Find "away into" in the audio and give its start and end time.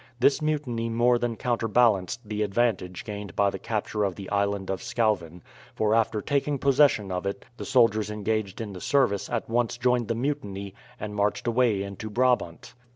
11.45-12.09